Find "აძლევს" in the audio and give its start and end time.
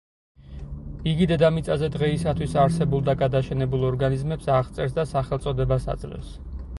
5.95-6.33